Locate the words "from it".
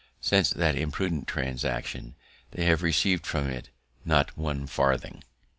3.27-3.69